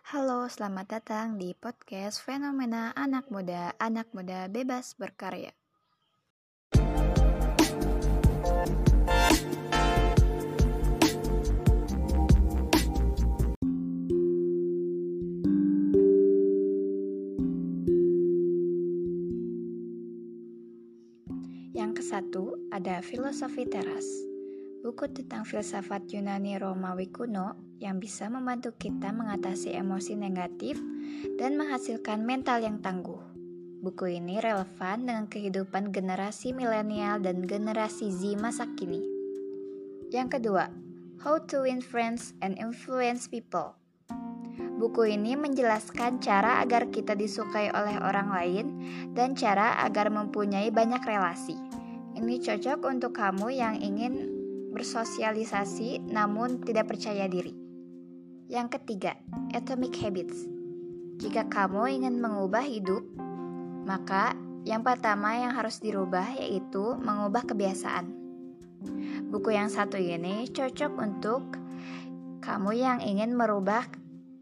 [0.00, 5.52] Halo, selamat datang di podcast Fenomena Anak Muda, Anak Muda Bebas Berkarya.
[21.76, 24.29] Yang kesatu ada filosofi teras.
[24.80, 30.80] Buku tentang filsafat Yunani Romawi kuno yang bisa membantu kita mengatasi emosi negatif
[31.36, 33.20] dan menghasilkan mental yang tangguh.
[33.84, 39.04] Buku ini relevan dengan kehidupan generasi milenial dan generasi Z masa kini.
[40.08, 40.72] Yang kedua,
[41.20, 43.76] How to Win Friends and Influence People.
[44.80, 48.66] Buku ini menjelaskan cara agar kita disukai oleh orang lain
[49.12, 51.60] dan cara agar mempunyai banyak relasi.
[52.16, 54.39] Ini cocok untuk kamu yang ingin
[54.70, 57.52] bersosialisasi namun tidak percaya diri.
[58.50, 59.14] Yang ketiga,
[59.54, 60.46] Atomic Habits.
[61.20, 63.06] Jika kamu ingin mengubah hidup,
[63.86, 64.34] maka
[64.66, 68.10] yang pertama yang harus dirubah yaitu mengubah kebiasaan.
[69.30, 71.42] Buku yang satu ini cocok untuk
[72.40, 73.84] kamu yang ingin merubah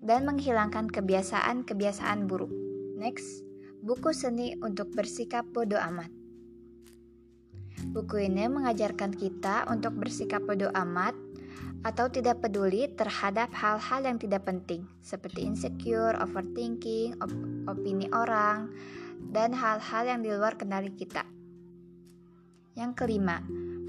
[0.01, 2.51] dan menghilangkan kebiasaan-kebiasaan buruk.
[2.97, 3.43] Next,
[3.83, 6.18] buku seni untuk bersikap bodoh amat.
[7.89, 11.17] Buku ini mengajarkan kita untuk bersikap bodoh amat
[11.87, 17.33] atau tidak peduli terhadap hal-hal yang tidak penting seperti insecure, overthinking, op
[17.71, 18.69] opini orang,
[19.33, 21.25] dan hal-hal yang di luar kendali kita.
[22.77, 23.41] Yang kelima,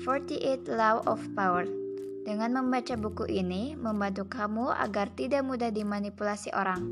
[0.02, 1.68] 48 Law of Power.
[2.24, 6.88] Dengan membaca buku ini membantu kamu agar tidak mudah dimanipulasi orang.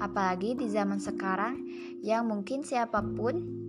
[0.00, 1.60] Apalagi di zaman sekarang
[2.00, 3.62] yang mungkin siapa pun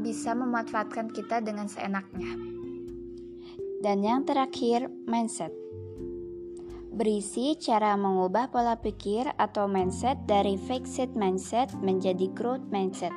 [0.00, 2.32] bisa memanfaatkan kita dengan seenaknya.
[3.80, 5.52] Dan yang terakhir, mindset.
[6.90, 13.14] Berisi cara mengubah pola pikir atau mindset dari fixed mindset menjadi growth mindset.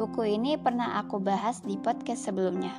[0.00, 2.72] Buku ini pernah aku bahas di podcast sebelumnya.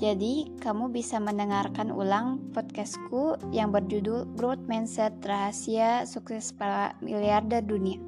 [0.00, 8.00] Jadi, kamu bisa mendengarkan ulang podcastku yang berjudul Growth Mindset Rahasia Sukses Para Miliarder Dunia.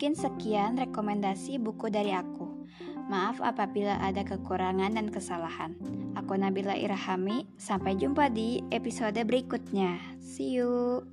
[0.00, 2.48] Mungkin sekian rekomendasi buku dari aku.
[3.12, 5.76] Maaf apabila ada kekurangan dan kesalahan.
[6.16, 10.00] Aku Nabila Irhami, sampai jumpa di episode berikutnya.
[10.16, 11.04] See you.